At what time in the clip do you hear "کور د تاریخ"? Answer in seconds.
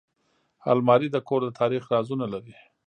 1.27-1.83